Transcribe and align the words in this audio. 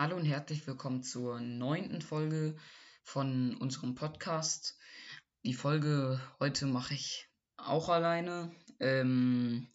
Hallo 0.00 0.16
und 0.16 0.24
herzlich 0.24 0.66
willkommen 0.66 1.02
zur 1.02 1.42
neunten 1.42 2.00
Folge 2.00 2.56
von 3.04 3.54
unserem 3.58 3.94
Podcast. 3.94 4.78
Die 5.44 5.52
Folge 5.52 6.18
heute 6.38 6.64
mache 6.64 6.94
ich 6.94 7.28
auch 7.58 7.90
alleine. 7.90 8.50
Ähm, 8.78 9.68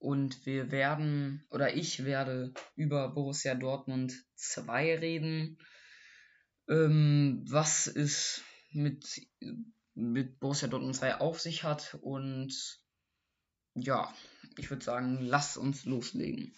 und 0.00 0.44
wir 0.44 0.72
werden, 0.72 1.46
oder 1.50 1.76
ich 1.76 2.04
werde 2.04 2.52
über 2.74 3.10
Borussia 3.10 3.54
Dortmund 3.54 4.24
2 4.34 4.96
reden. 4.96 5.58
Ähm, 6.68 7.44
was 7.48 7.86
es 7.86 8.42
mit, 8.72 9.24
mit 9.94 10.40
Borussia 10.40 10.66
Dortmund 10.66 10.96
2 10.96 11.20
auf 11.20 11.38
sich 11.38 11.62
hat. 11.62 11.96
Und 12.00 12.82
ja, 13.74 14.12
ich 14.56 14.68
würde 14.68 14.84
sagen, 14.84 15.20
lass 15.20 15.56
uns 15.56 15.84
loslegen. 15.84 16.56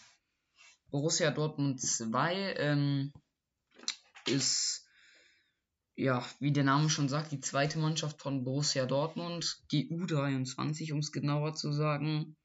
Borussia 0.91 1.30
Dortmund 1.30 1.80
2 1.80 2.55
ähm, 2.57 3.12
ist, 4.27 4.87
ja, 5.95 6.25
wie 6.41 6.53
der 6.53 6.65
Name 6.65 6.91
schon 6.91 7.09
sagt, 7.09 7.33
die 7.33 7.41
zweite 7.41 7.79
Mannschaft 7.79 8.21
von 8.21 8.45
Borussia 8.45 8.87
Dortmund, 8.87 9.59
die 9.71 9.91
U23, 9.91 10.93
um 10.93 10.99
es 10.99 11.13
genauer 11.13 11.55
zu 11.55 11.73
sagen. 11.73 12.37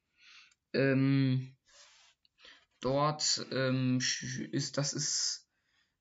Ähm, 0.72 1.56
dort 2.80 3.46
ähm, 3.50 4.00
ist, 4.52 4.78
das 4.78 4.92
ist 4.92 5.48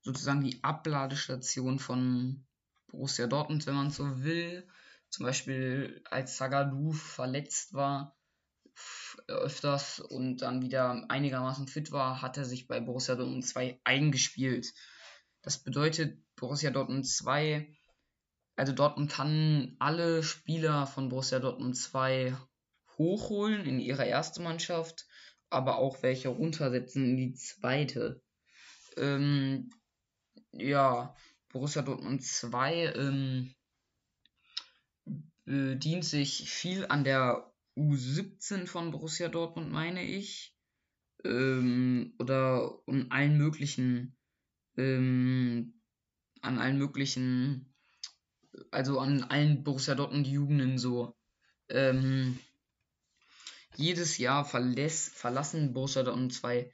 sozusagen 0.01 0.43
die 0.43 0.63
Abladestation 0.63 1.79
von 1.79 2.45
Borussia 2.91 3.27
Dortmund, 3.27 3.65
wenn 3.65 3.75
man 3.75 3.89
so 3.89 4.23
will. 4.23 4.67
Zum 5.09 5.25
Beispiel 5.25 6.03
als 6.09 6.37
Zagadou 6.37 6.91
verletzt 6.91 7.73
war, 7.73 8.15
öfters 9.27 9.99
und 9.99 10.37
dann 10.37 10.61
wieder 10.61 11.05
einigermaßen 11.09 11.67
fit 11.67 11.91
war, 11.91 12.21
hat 12.21 12.37
er 12.37 12.45
sich 12.45 12.67
bei 12.67 12.79
Borussia 12.79 13.15
Dortmund 13.15 13.45
2 13.45 13.79
eingespielt. 13.83 14.73
Das 15.41 15.63
bedeutet, 15.63 16.19
Borussia 16.35 16.71
Dortmund 16.71 17.07
2, 17.07 17.67
also 18.55 18.73
Dortmund 18.73 19.11
kann 19.11 19.75
alle 19.79 20.23
Spieler 20.23 20.87
von 20.87 21.09
Borussia 21.09 21.39
Dortmund 21.39 21.77
2 21.77 22.35
hochholen 22.97 23.65
in 23.65 23.79
ihre 23.79 24.05
erste 24.05 24.41
Mannschaft, 24.41 25.05
aber 25.49 25.77
auch 25.77 26.01
welche 26.03 26.29
runtersetzen 26.29 27.05
in 27.05 27.17
die 27.17 27.33
zweite. 27.33 28.21
Ähm, 28.97 29.69
ja, 30.51 31.15
Borussia 31.49 31.81
Dortmund 31.81 32.23
2 32.23 32.93
ähm, 32.95 33.55
bedient 35.45 36.05
sich 36.05 36.49
viel 36.49 36.85
an 36.87 37.03
der 37.03 37.54
U17 37.77 38.67
von 38.67 38.91
Borussia 38.91 39.27
Dortmund, 39.27 39.71
meine 39.71 40.03
ich. 40.03 40.55
Ähm, 41.23 42.13
oder 42.19 42.79
an 42.87 43.07
allen 43.09 43.37
möglichen, 43.37 44.15
ähm, 44.77 45.81
an 46.41 46.59
allen 46.59 46.77
möglichen, 46.77 47.73
also 48.71 48.99
an 48.99 49.23
allen 49.23 49.63
Borussia 49.63 49.95
Dortmund 49.95 50.27
Jugenden 50.27 50.77
so. 50.77 51.15
Ähm, 51.69 52.39
jedes 53.75 54.17
Jahr 54.17 54.45
verlässt, 54.45 55.15
verlassen 55.15 55.73
Borussia 55.73 56.03
Dortmund 56.03 56.33
2 56.33 56.71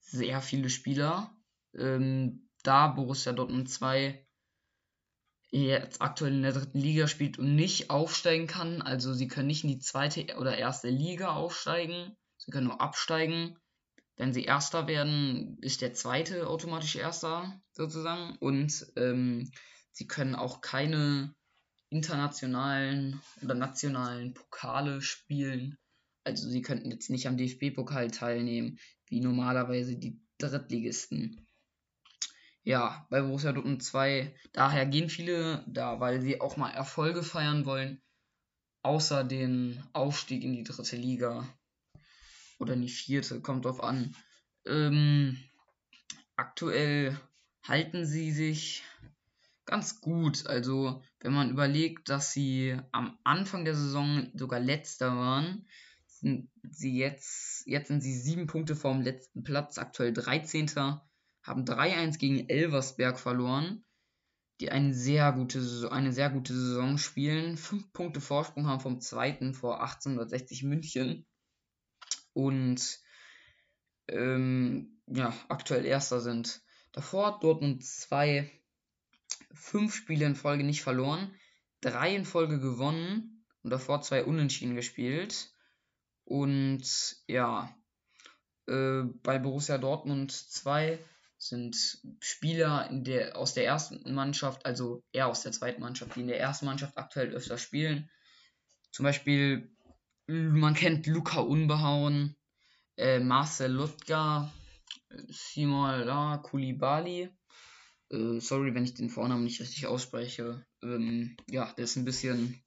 sehr 0.00 0.40
viele 0.40 0.70
Spieler. 0.70 1.36
Ähm, 1.74 2.48
da 2.62 2.88
Borussia 2.88 3.32
Dortmund 3.32 3.70
2 3.70 4.25
jetzt 5.64 6.00
aktuell 6.02 6.32
in 6.32 6.42
der 6.42 6.52
dritten 6.52 6.78
Liga 6.78 7.08
spielt 7.08 7.38
und 7.38 7.54
nicht 7.54 7.90
aufsteigen 7.90 8.46
kann. 8.46 8.82
Also 8.82 9.14
sie 9.14 9.28
können 9.28 9.46
nicht 9.46 9.64
in 9.64 9.70
die 9.70 9.78
zweite 9.78 10.36
oder 10.36 10.56
erste 10.58 10.88
Liga 10.88 11.34
aufsteigen. 11.34 12.16
Sie 12.36 12.50
können 12.50 12.66
nur 12.66 12.80
absteigen. 12.80 13.56
Wenn 14.16 14.32
sie 14.32 14.44
Erster 14.44 14.86
werden, 14.86 15.58
ist 15.60 15.82
der 15.82 15.94
zweite 15.94 16.48
automatisch 16.48 16.96
Erster 16.96 17.60
sozusagen. 17.72 18.36
Und 18.38 18.86
ähm, 18.96 19.50
sie 19.92 20.06
können 20.06 20.34
auch 20.34 20.60
keine 20.60 21.34
internationalen 21.90 23.20
oder 23.42 23.54
nationalen 23.54 24.34
Pokale 24.34 25.02
spielen. 25.02 25.76
Also 26.24 26.48
sie 26.48 26.62
könnten 26.62 26.90
jetzt 26.90 27.10
nicht 27.10 27.28
am 27.28 27.36
DFB-Pokal 27.36 28.10
teilnehmen, 28.10 28.78
wie 29.06 29.20
normalerweise 29.20 29.96
die 29.96 30.20
Drittligisten 30.38 31.45
ja, 32.66 33.06
bei 33.10 33.22
Borussia 33.22 33.52
Dortmund 33.52 33.84
2, 33.84 34.34
daher 34.52 34.86
gehen 34.86 35.08
viele 35.08 35.64
da, 35.68 36.00
weil 36.00 36.20
sie 36.20 36.40
auch 36.40 36.56
mal 36.56 36.70
Erfolge 36.70 37.22
feiern 37.22 37.64
wollen, 37.64 38.02
außer 38.82 39.22
den 39.22 39.80
Aufstieg 39.92 40.42
in 40.42 40.52
die 40.52 40.64
dritte 40.64 40.96
Liga 40.96 41.46
oder 42.58 42.74
in 42.74 42.82
die 42.82 42.88
vierte, 42.88 43.40
kommt 43.40 43.66
drauf 43.66 43.80
an. 43.80 44.16
Ähm, 44.66 45.38
aktuell 46.34 47.16
halten 47.62 48.04
sie 48.04 48.32
sich 48.32 48.82
ganz 49.64 50.00
gut. 50.00 50.48
Also, 50.48 51.04
wenn 51.20 51.34
man 51.34 51.50
überlegt, 51.50 52.08
dass 52.08 52.32
sie 52.32 52.76
am 52.90 53.16
Anfang 53.22 53.64
der 53.64 53.76
Saison 53.76 54.28
sogar 54.34 54.58
letzter 54.58 55.16
waren, 55.16 55.68
sind 56.08 56.50
sie 56.68 56.98
jetzt, 56.98 57.64
jetzt 57.68 57.86
sind 57.86 58.00
sie 58.00 58.18
sieben 58.18 58.48
Punkte 58.48 58.74
vorm 58.74 59.02
letzten 59.02 59.44
Platz, 59.44 59.78
aktuell 59.78 60.12
13 60.12 60.66
haben 61.46 61.64
3-1 61.64 62.18
gegen 62.18 62.48
Elversberg 62.48 63.18
verloren, 63.18 63.84
die 64.60 64.70
eine 64.70 64.94
sehr 64.94 65.32
gute, 65.32 65.90
eine 65.92 66.12
sehr 66.12 66.30
gute 66.30 66.54
Saison 66.54 66.98
spielen. 66.98 67.56
Fünf 67.56 67.92
Punkte 67.92 68.20
Vorsprung 68.20 68.66
haben 68.66 68.80
vom 68.80 69.00
zweiten 69.00 69.54
vor 69.54 69.80
1860 69.80 70.64
München. 70.64 71.26
Und 72.32 72.98
ähm, 74.08 75.00
ja, 75.06 75.32
aktuell 75.48 75.84
Erster 75.84 76.20
sind. 76.20 76.62
Davor 76.92 77.38
Dortmund 77.40 77.84
2, 77.84 78.50
fünf 79.52 79.94
Spiele 79.94 80.26
in 80.26 80.34
Folge 80.34 80.64
nicht 80.64 80.82
verloren, 80.82 81.34
drei 81.80 82.14
in 82.14 82.24
Folge 82.24 82.58
gewonnen 82.58 83.44
und 83.62 83.70
davor 83.70 84.02
zwei 84.02 84.24
Unentschieden 84.24 84.74
gespielt. 84.74 85.52
Und 86.24 87.16
ja, 87.26 87.74
äh, 88.66 89.02
bei 89.22 89.38
Borussia 89.38 89.78
Dortmund 89.78 90.32
2 90.32 90.98
sind 91.38 92.00
Spieler 92.20 92.88
der, 92.90 93.36
aus 93.36 93.54
der 93.54 93.66
ersten 93.66 94.14
Mannschaft, 94.14 94.64
also 94.64 95.04
eher 95.12 95.28
aus 95.28 95.42
der 95.42 95.52
zweiten 95.52 95.80
Mannschaft, 95.80 96.16
die 96.16 96.20
in 96.20 96.28
der 96.28 96.40
ersten 96.40 96.66
Mannschaft 96.66 96.96
aktuell 96.96 97.34
öfter 97.34 97.58
spielen. 97.58 98.10
Zum 98.90 99.04
Beispiel, 99.04 99.70
man 100.26 100.74
kennt 100.74 101.06
Luca 101.06 101.40
Unbehauen, 101.40 102.36
äh, 102.96 103.20
Marcel 103.20 103.72
Lutka, 103.72 104.52
Simola 105.28 106.38
Kulibali. 106.38 107.28
Äh, 108.10 108.40
sorry, 108.40 108.74
wenn 108.74 108.84
ich 108.84 108.94
den 108.94 109.10
Vornamen 109.10 109.44
nicht 109.44 109.60
richtig 109.60 109.86
ausspreche. 109.86 110.64
Ähm, 110.82 111.36
ja, 111.50 111.72
der 111.72 111.84
ist 111.84 111.96
ein 111.96 112.04
bisschen 112.04 112.62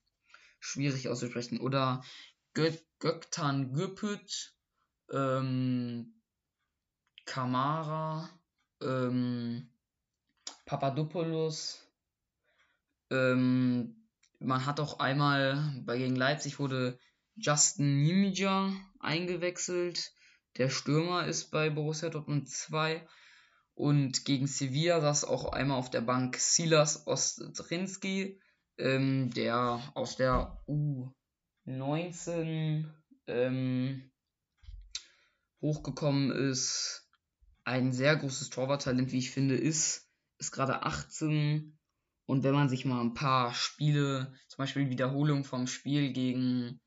schwierig 0.59 1.09
auszusprechen. 1.09 1.59
Oder 1.59 2.03
Gö 2.53 2.71
Göktan 2.99 3.73
Göpüt, 3.73 4.53
ähm, 5.11 6.21
Kamara, 7.25 8.29
ähm, 8.81 9.69
Papadopoulos. 10.65 11.85
Ähm, 13.09 14.07
man 14.39 14.65
hat 14.65 14.79
auch 14.79 14.99
einmal 14.99 15.81
bei 15.85 15.97
gegen 15.97 16.15
Leipzig 16.15 16.59
wurde 16.59 16.99
Justin 17.35 18.01
Nimja 18.03 18.71
eingewechselt. 18.99 20.13
Der 20.57 20.69
Stürmer 20.69 21.25
ist 21.25 21.51
bei 21.51 21.69
Borussia 21.69 22.09
Dortmund 22.09 22.49
2. 22.49 23.07
Und 23.73 24.25
gegen 24.25 24.47
Sevilla 24.47 24.99
saß 24.99 25.23
auch 25.25 25.53
einmal 25.53 25.77
auf 25.77 25.89
der 25.89 26.01
Bank 26.01 26.35
Silas 26.37 27.07
Ostrinski, 27.07 28.41
ähm, 28.77 29.31
der 29.33 29.81
aus 29.95 30.17
der 30.17 30.61
U19 31.65 32.85
ähm, 33.27 34.11
hochgekommen 35.61 36.31
ist 36.31 37.08
ein 37.69 37.91
sehr 37.93 38.15
großes 38.15 38.49
Torwarttalent, 38.49 39.11
wie 39.11 39.19
ich 39.19 39.29
finde, 39.29 39.55
ist, 39.55 40.09
ist 40.39 40.51
gerade 40.51 40.83
18. 40.83 41.77
Und 42.25 42.43
wenn 42.43 42.55
man 42.55 42.67
sich 42.67 42.83
mal 42.83 42.99
ein 43.01 43.13
paar 43.13 43.53
Spiele, 43.53 44.33
zum 44.47 44.57
Beispiel 44.57 44.89
Wiederholung 44.89 45.43
vom 45.43 45.67
Spiel 45.67 46.11
gegen 46.11 46.81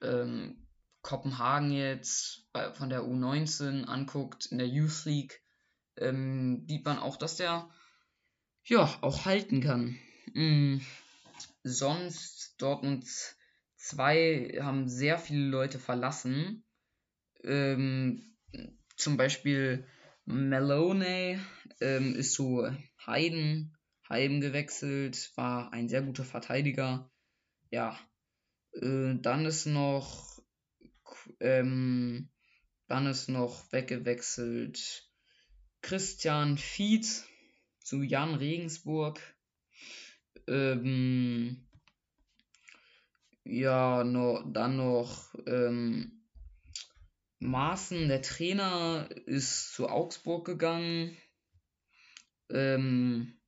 ähm, 0.00 0.64
Kopenhagen 1.02 1.72
jetzt 1.72 2.48
bei, 2.52 2.72
von 2.72 2.88
der 2.88 3.02
U19 3.02 3.84
anguckt, 3.84 4.46
in 4.46 4.58
der 4.58 4.68
Youth 4.68 5.04
League, 5.06 5.42
ähm, 5.96 6.64
sieht 6.68 6.84
man 6.84 6.98
auch, 6.98 7.16
dass 7.16 7.36
der 7.36 7.68
ja 8.64 8.98
auch 9.00 9.24
halten 9.24 9.60
kann. 9.60 9.98
Mhm. 10.34 10.82
Sonst 11.64 12.54
Dortmund 12.58 13.06
2 13.76 14.58
haben 14.60 14.88
sehr 14.88 15.18
viele 15.18 15.48
Leute 15.48 15.80
verlassen. 15.80 16.64
Ähm, 17.42 18.36
zum 18.96 19.16
Beispiel 19.16 19.86
Maloney 20.26 21.38
ähm, 21.80 22.16
ist 22.16 22.34
zu 22.34 22.68
Heiden, 23.06 23.76
Heiden 24.08 24.40
gewechselt, 24.40 25.32
war 25.36 25.72
ein 25.72 25.88
sehr 25.88 26.02
guter 26.02 26.24
Verteidiger. 26.24 27.10
Ja, 27.70 27.98
äh, 28.72 29.14
dann 29.20 29.46
ist 29.46 29.66
noch, 29.66 30.42
ähm, 31.40 32.28
dann 32.88 33.06
ist 33.06 33.28
noch 33.28 33.72
weggewechselt 33.72 35.08
Christian 35.80 36.58
Fied 36.58 37.06
zu 37.78 38.02
Jan 38.02 38.34
Regensburg. 38.34 39.20
Ähm, 40.48 41.68
ja, 43.44 44.02
no, 44.02 44.42
dann 44.42 44.76
noch 44.76 45.34
ähm, 45.46 46.15
Maaßen, 47.38 48.08
der 48.08 48.22
Trainer, 48.22 49.08
ist 49.26 49.74
zu 49.74 49.88
Augsburg 49.88 50.46
gegangen. 50.46 51.16
Ähm, 52.50 53.38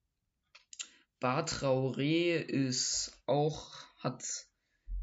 Bar 1.20 1.46
Traoré 1.46 2.36
ist 2.36 3.22
auch, 3.26 3.72
hat, 3.98 4.24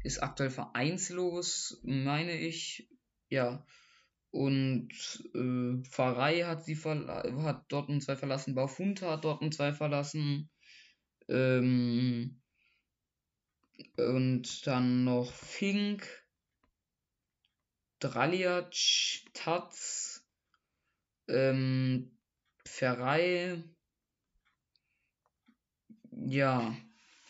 ist 0.02 0.22
aktuell 0.22 0.50
vereinslos, 0.50 1.80
meine 1.82 2.38
ich. 2.38 2.88
Ja. 3.28 3.66
Und 4.30 4.90
äh, 5.34 5.82
Pfarrei 5.88 6.42
hat 6.42 6.64
sie 6.64 6.76
hat 6.76 7.72
Dortmund 7.72 8.02
2 8.02 8.16
verlassen, 8.16 8.54
Baufunta 8.54 9.12
hat 9.12 9.24
Dortmund 9.24 9.54
2 9.54 9.72
verlassen. 9.72 10.50
Ähm, 11.28 12.40
und 13.96 14.66
dann 14.66 15.04
noch 15.04 15.32
Fink, 15.32 16.25
Draliac, 18.08 18.72
Taz, 19.32 20.24
ähm, 21.28 22.16
Ferrei. 22.64 23.64
Ja, 26.12 26.76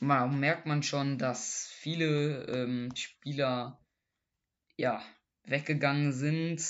man, 0.00 0.38
merkt 0.38 0.66
man 0.66 0.82
schon, 0.82 1.16
dass 1.16 1.66
viele 1.80 2.44
ähm, 2.44 2.94
Spieler 2.94 3.80
ja 4.76 5.02
weggegangen 5.44 6.12
sind. 6.12 6.62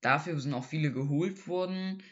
Dafür 0.00 0.40
sind 0.40 0.54
auch 0.54 0.64
viele 0.64 0.92
geholt 0.92 1.46
worden. 1.46 2.02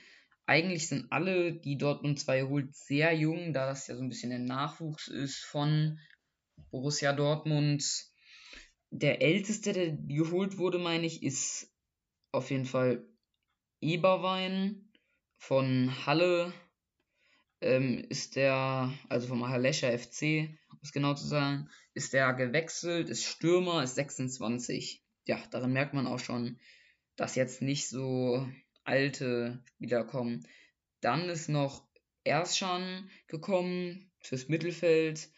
Eigentlich 0.44 0.88
sind 0.88 1.10
alle, 1.10 1.54
die 1.54 1.78
Dortmund 1.78 2.20
2 2.20 2.42
holt, 2.42 2.74
sehr 2.76 3.14
jung, 3.14 3.54
da 3.54 3.66
das 3.66 3.86
ja 3.86 3.96
so 3.96 4.02
ein 4.02 4.10
bisschen 4.10 4.30
der 4.30 4.40
Nachwuchs 4.40 5.08
ist 5.08 5.42
von 5.42 5.98
Borussia 6.70 7.14
Dortmund. 7.14 8.11
Der 8.94 9.22
älteste, 9.22 9.72
der 9.72 9.92
geholt 9.92 10.58
wurde, 10.58 10.78
meine 10.78 11.06
ich, 11.06 11.22
ist 11.22 11.72
auf 12.30 12.50
jeden 12.50 12.66
Fall 12.66 13.08
Eberwein 13.80 14.92
von 15.38 16.06
Halle. 16.06 16.52
Ähm, 17.62 18.04
ist 18.10 18.36
der, 18.36 18.92
also 19.08 19.28
vom 19.28 19.48
Hallescher 19.48 19.96
FC, 19.96 20.50
um 20.70 20.78
es 20.82 20.92
genau 20.92 21.14
zu 21.14 21.26
sagen, 21.26 21.70
ist 21.94 22.12
der 22.12 22.34
gewechselt, 22.34 23.08
ist 23.08 23.24
Stürmer, 23.24 23.82
ist 23.82 23.94
26. 23.94 25.02
Ja, 25.26 25.38
daran 25.50 25.72
merkt 25.72 25.94
man 25.94 26.06
auch 26.06 26.18
schon, 26.18 26.58
dass 27.16 27.34
jetzt 27.34 27.62
nicht 27.62 27.88
so 27.88 28.46
alte 28.84 29.62
Spieler 29.68 30.04
kommen. 30.04 30.46
Dann 31.00 31.30
ist 31.30 31.48
noch 31.48 31.86
Erschan 32.24 33.10
gekommen 33.26 34.12
fürs 34.20 34.48
Mittelfeld. 34.48 35.30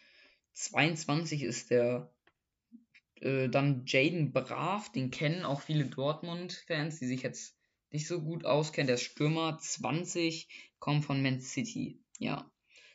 22 0.53 1.43
ist 1.43 1.71
der. 1.71 2.14
Äh, 3.21 3.49
dann 3.49 3.83
Jaden 3.85 4.31
Brav, 4.31 4.91
den 4.91 5.11
kennen 5.11 5.43
auch 5.43 5.61
viele 5.61 5.85
Dortmund-Fans, 5.85 6.99
die 6.99 7.07
sich 7.07 7.21
jetzt 7.23 7.57
nicht 7.91 8.07
so 8.07 8.21
gut 8.21 8.45
auskennen. 8.45 8.87
Der 8.87 8.97
Stürmer 8.97 9.57
20 9.59 10.47
kommt 10.79 11.05
von 11.05 11.21
Man 11.21 11.39
City. 11.39 11.99
Ja. 12.19 12.49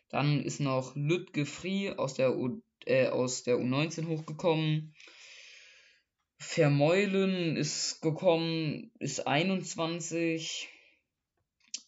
Dann 0.08 0.43
ist 0.43 0.61
noch 0.61 0.96
Lütge 0.96 1.46
Free 1.46 1.90
aus 1.90 2.14
der, 2.14 2.37
U, 2.37 2.61
äh, 2.84 3.08
aus 3.08 3.44
der 3.44 3.56
U19 3.56 4.08
hochgekommen. 4.08 4.94
Vermeulen 6.38 7.56
ist 7.56 8.00
gekommen, 8.00 8.90
ist 8.99 9.26
21. 9.26 10.69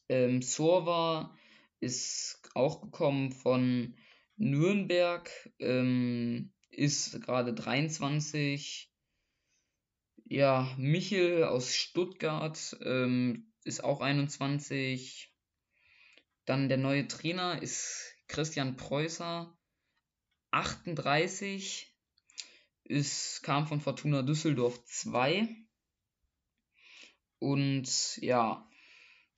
Ähm, 0.08 0.42
Sorva 0.42 1.36
ist 1.80 2.40
auch 2.54 2.80
gekommen 2.80 3.32
von 3.32 3.96
Nürnberg, 4.36 5.30
ähm, 5.58 6.52
ist 6.72 7.20
gerade 7.22 7.54
23. 7.54 8.90
Ja, 10.24 10.74
Michel 10.78 11.44
aus 11.44 11.74
Stuttgart 11.74 12.76
ähm, 12.82 13.52
ist 13.64 13.84
auch 13.84 14.00
21. 14.00 15.32
Dann 16.44 16.68
der 16.68 16.78
neue 16.78 17.06
Trainer 17.06 17.62
ist 17.62 18.16
Christian 18.26 18.76
Preußer, 18.76 19.56
38 20.50 21.94
ist, 22.84 23.42
kam 23.42 23.66
von 23.66 23.80
Fortuna 23.80 24.22
Düsseldorf 24.22 24.84
2. 24.84 25.48
Und 27.38 28.16
ja, 28.18 28.68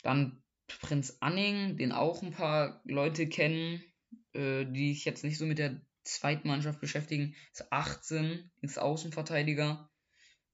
dann 0.03 0.43
Prinz 0.67 1.17
Anning, 1.21 1.77
den 1.77 1.93
auch 1.93 2.23
ein 2.23 2.33
paar 2.33 2.81
Leute 2.85 3.29
kennen, 3.29 3.83
äh, 4.33 4.65
die 4.65 4.95
sich 4.95 5.05
jetzt 5.05 5.25
nicht 5.25 5.39
so 5.39 5.47
mit 5.47 5.59
der 5.59 5.81
zweiten 6.05 6.49
Mannschaft 6.49 6.81
beschäftigen, 6.81 7.35
ist 7.53 7.73
18, 7.73 8.51
ist 8.61 8.79
Außenverteidiger. 8.79 9.91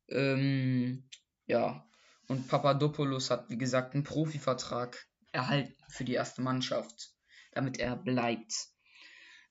Ähm, 0.09 1.09
ja, 1.47 1.87
und 2.29 2.49
Papadopoulos 2.49 3.31
hat, 3.31 3.51
wie 3.51 3.59
gesagt, 3.59 3.95
einen 3.95 4.05
Profivertrag 4.05 5.07
erhalten 5.33 5.77
für 5.89 6.05
die 6.05 6.15
erste 6.15 6.43
Mannschaft, 6.43 7.13
damit 7.53 7.79
er 7.79 7.97
bleibt. 7.97 8.53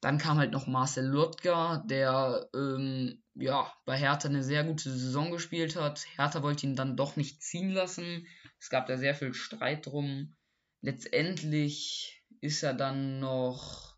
Dann 0.02 0.18
kam 0.18 0.38
halt 0.38 0.52
noch 0.52 0.68
Marcel 0.68 1.06
Lotka, 1.06 1.84
der 1.86 2.50
ähm, 2.56 3.22
ja, 3.36 3.74
bei 3.86 3.98
Hertha 3.98 4.30
eine 4.30 4.44
sehr 4.44 4.64
gute 4.64 4.90
Saison 4.90 5.32
gespielt 5.32 5.76
hat. 5.76 6.06
Hertha 6.16 6.42
wollte 6.42 6.66
ihn 6.66 6.76
dann 6.76 6.96
doch 6.96 7.18
nicht 7.18 7.44
ziehen 7.44 7.72
lassen. 7.72 8.26
Es 8.60 8.70
gab 8.70 8.88
da 8.88 8.98
sehr 8.98 9.16
viel 9.16 9.34
Streit 9.34 9.86
drum. 9.86 10.36
Letztendlich 10.82 12.24
ist 12.40 12.64
er 12.64 12.74
dann 12.74 13.20
noch, 13.20 13.98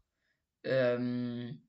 ähm, 0.64 1.62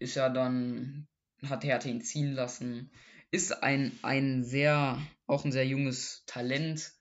ist 0.00 0.16
er 0.16 0.30
dann, 0.30 1.06
hat 1.46 1.64
Hertha 1.64 1.88
ihn 1.88 2.00
ziehen 2.00 2.32
lassen. 2.32 2.90
Ist 3.30 3.62
ein, 3.62 3.96
ein 4.02 4.42
sehr, 4.42 5.00
auch 5.26 5.44
ein 5.44 5.52
sehr 5.52 5.66
junges 5.66 6.24
Talent. 6.26 6.92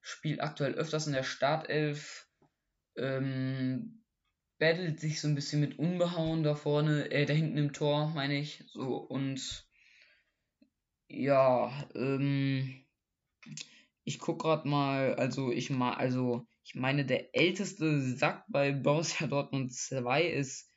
Spielt 0.00 0.40
aktuell 0.40 0.74
öfters 0.74 1.06
in 1.06 1.12
der 1.12 1.22
Startelf. 1.22 2.28
Ähm, 2.96 4.02
battelt 4.58 5.00
sich 5.00 5.20
so 5.20 5.28
ein 5.28 5.34
bisschen 5.34 5.60
mit 5.60 5.78
Unbehauen 5.78 6.42
da 6.42 6.54
vorne, 6.54 7.10
äh, 7.10 7.26
da 7.26 7.34
hinten 7.34 7.58
im 7.58 7.72
Tor, 7.72 8.08
meine 8.14 8.38
ich. 8.38 8.64
So, 8.68 8.96
und 8.96 9.68
ja, 11.08 11.88
ähm, 11.94 12.84
ich 14.04 14.18
guck 14.18 14.40
grad 14.40 14.64
mal, 14.64 15.14
also 15.16 15.52
ich 15.52 15.70
mal, 15.70 15.94
also 15.94 16.46
ich 16.64 16.74
meine, 16.74 17.04
der 17.04 17.34
älteste 17.36 18.00
Sack 18.00 18.44
bei 18.48 18.72
Borussia 18.72 19.26
Dortmund 19.26 19.72
2 19.72 20.24
ist 20.24 20.72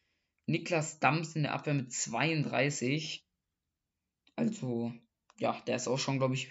Niklas 0.49 0.99
Dams 0.99 1.35
in 1.35 1.43
der 1.43 1.53
Abwehr 1.53 1.73
mit 1.73 1.93
32. 1.93 3.25
Also, 4.35 4.93
ja, 5.37 5.61
der 5.67 5.75
ist 5.75 5.87
auch 5.87 5.99
schon, 5.99 6.17
glaube 6.17 6.33
ich, 6.33 6.49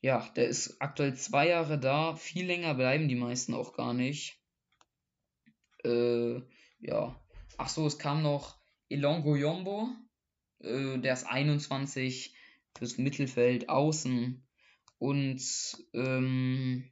ja, 0.00 0.28
der 0.36 0.48
ist 0.48 0.80
aktuell 0.80 1.14
zwei 1.14 1.48
Jahre 1.48 1.78
da. 1.78 2.16
Viel 2.16 2.46
länger 2.46 2.74
bleiben 2.74 3.08
die 3.08 3.14
meisten 3.14 3.54
auch 3.54 3.74
gar 3.74 3.94
nicht. 3.94 4.40
Äh, 5.84 6.40
ja. 6.80 7.20
Ach 7.58 7.68
so, 7.68 7.86
es 7.86 7.98
kam 7.98 8.22
noch 8.22 8.58
Elongo 8.88 9.36
Yombo. 9.36 9.88
Äh, 10.60 10.98
der 10.98 11.12
ist 11.12 11.26
21 11.26 12.34
fürs 12.76 12.98
Mittelfeld 12.98 13.68
außen. 13.68 14.44
Und 14.98 15.86
ähm, 15.92 16.90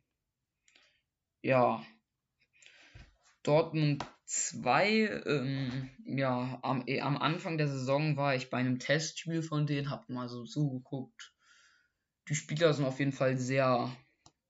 ja, 1.42 1.84
Dortmund 3.42 4.04
2, 4.30 5.22
ähm, 5.26 5.90
ja, 6.04 6.60
am, 6.62 6.84
eh, 6.86 7.00
am 7.00 7.16
Anfang 7.16 7.58
der 7.58 7.66
Saison 7.66 8.16
war 8.16 8.36
ich 8.36 8.48
bei 8.48 8.58
einem 8.58 8.78
Testspiel 8.78 9.42
von 9.42 9.66
denen, 9.66 9.90
hab 9.90 10.08
mal 10.08 10.28
so 10.28 10.44
zugeguckt. 10.44 11.32
Die 12.28 12.36
Spieler 12.36 12.72
sind 12.72 12.84
auf 12.84 13.00
jeden 13.00 13.10
Fall 13.10 13.38
sehr, 13.38 13.90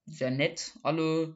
sehr 0.04 0.30
nett, 0.30 0.74
alle. 0.82 1.34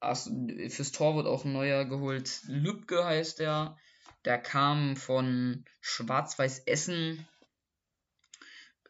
Fürs 0.00 0.90
Tor 0.90 1.14
wird 1.14 1.28
auch 1.28 1.44
ein 1.44 1.52
neuer 1.52 1.84
geholt. 1.84 2.42
Lübke 2.48 3.04
heißt 3.04 3.38
der. 3.38 3.78
Der 4.24 4.38
kam 4.38 4.96
von 4.96 5.64
Schwarz-Weiß 5.80 6.66
Essen 6.66 7.24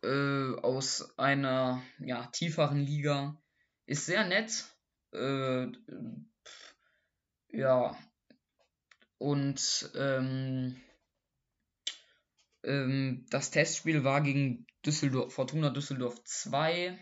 äh, 0.02 0.54
aus 0.62 1.18
einer 1.18 1.82
ja, 1.98 2.28
tieferen 2.28 2.80
Liga. 2.80 3.36
Ist 3.84 4.06
sehr 4.06 4.24
nett. 4.24 4.64
Äh, 5.12 5.66
ja. 7.50 7.94
Und 9.18 9.90
ähm, 9.94 10.80
ähm, 12.64 13.26
das 13.30 13.50
Testspiel 13.50 14.04
war 14.04 14.20
gegen 14.20 14.66
Düsseldorf, 14.84 15.32
Fortuna 15.32 15.70
Düsseldorf 15.70 16.22
2 16.24 16.98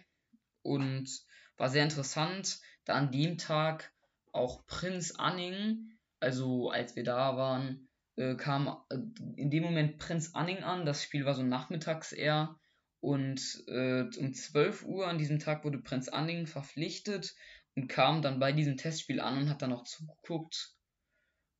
und 0.62 1.08
war 1.56 1.68
sehr 1.68 1.84
interessant, 1.84 2.60
da 2.84 2.94
an 2.94 3.10
dem 3.10 3.38
Tag 3.38 3.92
auch 4.32 4.66
Prinz 4.66 5.12
Anning, 5.12 5.90
also 6.20 6.70
als 6.70 6.96
wir 6.96 7.04
da 7.04 7.36
waren, 7.36 7.88
äh, 8.16 8.34
kam 8.36 8.76
äh, 8.90 8.96
in 9.36 9.50
dem 9.50 9.62
Moment 9.62 9.98
Prinz 9.98 10.34
Anning 10.34 10.62
an. 10.62 10.86
Das 10.86 11.02
Spiel 11.02 11.24
war 11.24 11.34
so 11.34 11.42
nachmittags 11.42 12.12
eher. 12.12 12.58
Und 13.00 13.64
äh, 13.68 14.04
um 14.18 14.32
12 14.32 14.84
Uhr 14.84 15.06
an 15.06 15.18
diesem 15.18 15.38
Tag 15.38 15.64
wurde 15.64 15.78
Prinz 15.78 16.08
Anning 16.08 16.46
verpflichtet 16.46 17.34
und 17.76 17.88
kam 17.88 18.22
dann 18.22 18.38
bei 18.38 18.52
diesem 18.52 18.76
Testspiel 18.76 19.20
an 19.20 19.38
und 19.38 19.50
hat 19.50 19.62
dann 19.62 19.70
noch 19.70 19.84
zugeguckt. 19.84 20.74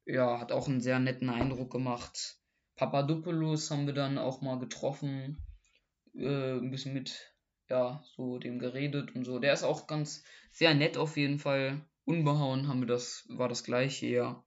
Ja, 0.07 0.39
hat 0.39 0.53
auch 0.53 0.69
einen 0.69 0.81
sehr 0.81 0.99
netten 0.99 1.31
Eindruck 1.31 1.73
gemacht. 1.73 2.39
Papadopoulos 2.77 3.71
haben 3.71 3.87
wir 3.87 3.95
dann 3.95 4.19
auch 4.19 4.43
mal 4.43 4.59
getroffen, 4.59 5.39
äh, 6.15 6.59
ein 6.59 6.71
bisschen 6.71 6.93
mit, 6.93 7.35
ja, 7.71 8.03
so 8.17 8.39
dem 8.39 8.59
geredet 8.59 9.15
und 9.15 9.25
so. 9.25 9.39
Der 9.39 9.53
ist 9.53 9.63
auch 9.63 9.87
ganz 9.87 10.25
sehr 10.53 10.75
nett 10.75 10.99
auf 10.99 11.17
jeden 11.17 11.39
Fall. 11.39 11.87
Unbehauen 12.05 12.69
haben 12.69 12.81
wir 12.81 12.87
das, 12.87 13.25
war 13.29 13.49
das 13.49 13.65
gleiche, 13.65 14.07
ja. 14.07 14.45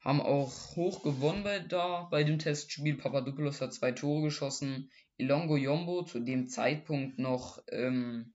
Haben 0.00 0.20
auch 0.20 0.74
hoch 0.74 1.02
gewonnen 1.02 1.44
bei, 1.44 1.58
da, 1.58 2.08
bei 2.10 2.24
dem 2.24 2.38
Testspiel. 2.38 2.96
Papadopoulos 2.96 3.60
hat 3.60 3.74
zwei 3.74 3.92
Tore 3.92 4.22
geschossen. 4.22 4.90
Ilongo 5.16 5.56
Yombo 5.56 6.02
zu 6.04 6.20
dem 6.20 6.48
Zeitpunkt 6.48 7.18
noch 7.18 7.62
ähm, 7.70 8.32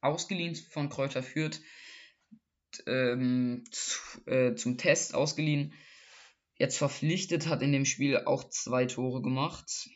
ausgeliehen 0.00 0.54
von 0.54 0.88
Kräuter 0.88 1.22
Fürth 1.22 1.60
ähm, 2.86 3.64
zu, 3.70 4.00
äh, 4.26 4.54
zum 4.54 4.78
Test 4.78 5.14
ausgeliehen. 5.14 5.72
Jetzt 6.58 6.78
verpflichtet 6.78 7.46
hat 7.46 7.62
in 7.62 7.72
dem 7.72 7.84
Spiel 7.84 8.16
auch 8.18 8.48
zwei 8.50 8.86
Tore 8.86 9.22
gemacht. 9.22 9.88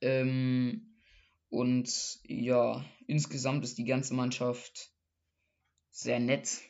Ähm, 0.00 0.96
und 1.48 2.18
ja, 2.24 2.84
insgesamt 3.06 3.64
ist 3.64 3.78
die 3.78 3.84
ganze 3.84 4.14
Mannschaft 4.14 4.90
sehr 5.90 6.18
nett. 6.18 6.60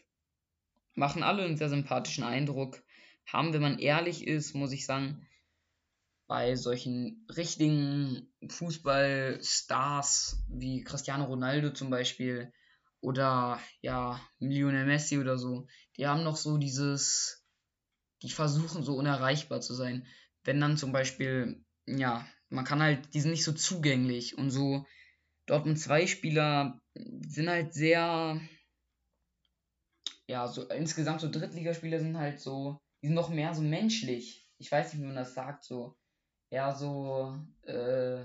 Machen 0.95 1.23
alle 1.23 1.43
einen 1.45 1.57
sehr 1.57 1.71
sympathischen 1.71 2.25
Eindruck. 2.25 2.83
Haben, 3.27 3.55
wenn 3.55 3.63
man 3.63 3.79
ehrlich 3.79 4.27
ist, 4.27 4.55
muss 4.55 4.73
ich 4.73 4.85
sagen, 4.85 5.27
bei 6.27 6.57
solchen 6.57 7.27
richtigen 7.35 8.29
Fußballstars 8.49 10.45
wie 10.49 10.83
Cristiano 10.83 11.25
Ronaldo 11.25 11.71
zum 11.71 11.91
Beispiel 11.91 12.53
oder 13.05 13.61
ja, 13.83 14.19
Lionel 14.39 14.87
Messi 14.87 15.19
oder 15.19 15.37
so, 15.37 15.67
die 15.97 16.07
haben 16.07 16.25
noch 16.25 16.37
so 16.37 16.57
dieses, 16.57 17.45
die 18.23 18.31
versuchen 18.31 18.83
so 18.83 18.97
unerreichbar 18.97 19.61
zu 19.61 19.75
sein. 19.75 20.07
Wenn 20.43 20.61
dann 20.61 20.79
zum 20.79 20.93
Beispiel, 20.93 21.63
ja, 21.87 22.27
man 22.49 22.65
kann 22.65 22.83
halt, 22.83 23.13
die 23.13 23.21
sind 23.21 23.33
nicht 23.33 23.45
so 23.45 23.53
zugänglich 23.53 24.39
und 24.39 24.51
so 24.51 24.87
Dortmund 25.47 25.79
2 25.79 26.07
Spieler 26.07 26.81
sind 26.95 27.51
halt 27.51 27.75
sehr, 27.75 28.41
ja, 30.27 30.49
so 30.49 30.67
insgesamt 30.69 31.21
so 31.21 31.31
Drittligaspieler 31.31 32.01
sind 32.01 32.17
halt 32.17 32.41
so, 32.41 32.79
die 33.03 33.09
sind 33.09 33.15
noch 33.15 33.29
mehr 33.29 33.55
so 33.55 33.61
menschlich. 33.61 34.49
Ich 34.57 34.73
weiß 34.73 34.95
nicht, 34.95 35.03
wie 35.03 35.07
man 35.07 35.17
das 35.17 35.35
sagt, 35.35 35.65
so 35.65 35.99
eher 36.49 36.75
so, 36.75 37.39
äh, 37.65 38.21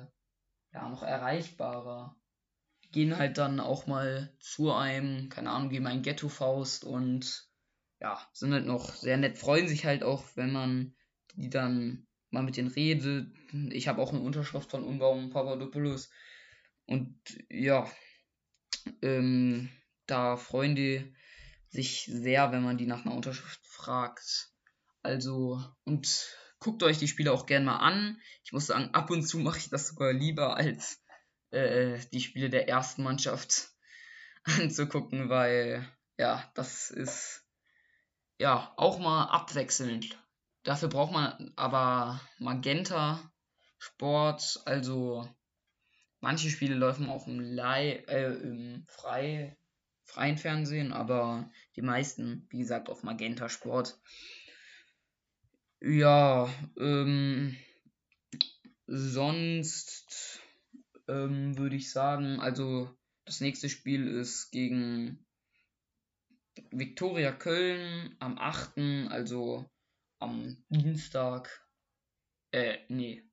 ja, 0.71 0.87
noch 0.89 1.03
erreichbarer. 1.03 2.15
Gehen 2.91 3.17
halt 3.17 3.37
dann 3.37 3.59
auch 3.59 3.85
mal 3.87 4.33
zu 4.39 4.71
einem, 4.71 5.29
keine 5.29 5.51
Ahnung, 5.51 5.69
geben 5.69 5.87
ein 5.87 6.01
Ghetto-Faust 6.01 6.83
und 6.83 7.47
ja, 7.99 8.19
sind 8.33 8.53
halt 8.53 8.65
noch 8.65 8.93
sehr 8.95 9.17
nett, 9.17 9.37
freuen 9.37 9.67
sich 9.67 9.85
halt 9.85 10.03
auch, 10.03 10.25
wenn 10.35 10.51
man 10.51 10.95
die 11.35 11.49
dann 11.49 12.07
mal 12.31 12.43
mit 12.43 12.57
denen 12.57 12.69
redet. 12.69 13.31
Ich 13.71 13.87
habe 13.87 14.01
auch 14.01 14.11
eine 14.11 14.21
Unterschrift 14.21 14.71
von 14.71 14.83
Unbaum 14.83 15.29
Papadopoulos. 15.29 16.09
Und 16.85 17.19
ja, 17.49 17.89
ähm, 19.01 19.69
da 20.07 20.37
freuen 20.37 20.75
die 20.75 21.13
sich 21.69 22.05
sehr, 22.11 22.51
wenn 22.51 22.63
man 22.63 22.77
die 22.77 22.87
nach 22.87 23.05
einer 23.05 23.15
Unterschrift 23.15 23.59
fragt. 23.65 24.51
Also, 25.03 25.61
und 25.83 26.35
Guckt 26.59 26.83
euch 26.83 26.97
die 26.97 27.07
Spiele 27.07 27.31
auch 27.31 27.45
gerne 27.45 27.65
mal 27.65 27.77
an. 27.77 28.21
Ich 28.43 28.51
muss 28.51 28.67
sagen, 28.67 28.89
ab 28.93 29.09
und 29.09 29.23
zu 29.23 29.39
mache 29.39 29.59
ich 29.59 29.69
das 29.69 29.87
sogar 29.87 30.11
lieber 30.11 30.57
als 30.57 31.01
äh, 31.51 31.99
die 32.11 32.21
Spiele 32.21 32.49
der 32.49 32.67
ersten 32.67 33.03
Mannschaft 33.03 33.69
anzugucken, 34.43 35.29
weil 35.29 35.87
ja, 36.17 36.49
das 36.53 36.91
ist 36.91 37.45
ja 38.37 38.73
auch 38.77 38.99
mal 38.99 39.25
abwechselnd. 39.25 40.17
Dafür 40.63 40.89
braucht 40.89 41.13
man 41.13 41.53
aber 41.55 42.19
Magenta 42.37 43.31
Sport, 43.77 44.61
also 44.65 45.27
manche 46.19 46.49
Spiele 46.49 46.75
laufen 46.75 47.09
auch 47.09 47.27
im, 47.27 47.39
Leih, 47.39 48.03
äh, 48.07 48.33
im 48.33 48.85
frei, 48.87 49.57
freien 50.03 50.37
Fernsehen, 50.37 50.91
aber 50.91 51.49
die 51.75 51.81
meisten, 51.81 52.45
wie 52.49 52.59
gesagt, 52.59 52.89
auf 52.89 53.03
Magenta 53.03 53.47
Sport. 53.47 53.97
Ja, 55.81 56.53
ähm, 56.77 57.55
sonst 58.85 60.41
ähm, 61.09 61.57
würde 61.57 61.75
ich 61.75 61.91
sagen, 61.91 62.39
also 62.39 62.95
das 63.25 63.41
nächste 63.41 63.69
Spiel 63.69 64.07
ist 64.07 64.51
gegen 64.51 65.25
Viktoria 66.71 67.31
Köln 67.31 68.15
am 68.19 68.37
8., 68.37 69.09
also 69.09 69.69
am 70.19 70.63
Dienstag. 70.69 71.67
Äh, 72.51 72.77
nee, 72.87 73.23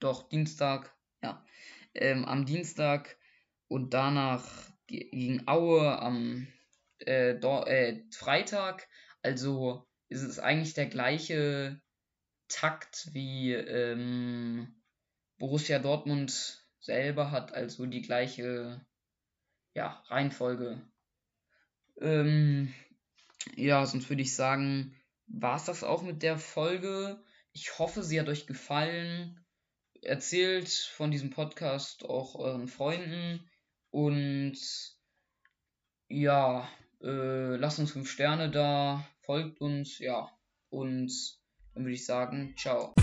doch, 0.00 0.28
Dienstag, 0.28 0.94
ja. 1.22 1.44
Ähm, 1.94 2.24
am 2.24 2.44
Dienstag 2.44 3.18
und 3.68 3.94
danach 3.94 4.70
gegen 4.86 5.48
Aue 5.48 5.98
am 5.98 6.46
äh, 6.98 7.30
äh, 7.30 8.04
Freitag. 8.12 8.88
Also 9.22 9.88
ist 10.08 10.22
es 10.22 10.38
eigentlich 10.38 10.74
der 10.74 10.86
gleiche 10.86 11.80
Takt 12.48 13.08
wie 13.12 13.52
ähm, 13.52 14.82
Borussia 15.38 15.78
Dortmund 15.78 16.65
selber 16.86 17.30
hat, 17.30 17.52
also 17.52 17.84
die 17.86 18.02
gleiche 18.02 18.84
ja, 19.74 20.02
Reihenfolge. 20.08 20.80
Ähm, 22.00 22.72
ja, 23.54 23.84
sonst 23.84 24.08
würde 24.08 24.22
ich 24.22 24.34
sagen, 24.34 24.96
war 25.26 25.56
es 25.56 25.64
das 25.64 25.84
auch 25.84 26.02
mit 26.02 26.22
der 26.22 26.38
Folge. 26.38 27.22
Ich 27.52 27.78
hoffe, 27.78 28.02
sie 28.02 28.18
hat 28.18 28.28
euch 28.28 28.46
gefallen. 28.46 29.44
Erzählt 30.02 30.68
von 30.68 31.10
diesem 31.10 31.30
Podcast 31.30 32.04
auch 32.04 32.34
euren 32.36 32.68
Freunden 32.68 33.50
und 33.90 34.56
ja, 36.08 36.68
äh, 37.02 37.56
lasst 37.56 37.78
uns 37.78 37.92
5 37.92 38.08
Sterne 38.08 38.50
da, 38.50 39.06
folgt 39.22 39.60
uns, 39.60 39.98
ja, 39.98 40.30
und 40.70 41.12
dann 41.74 41.84
würde 41.84 41.94
ich 41.94 42.06
sagen, 42.06 42.54
ciao. 42.56 42.94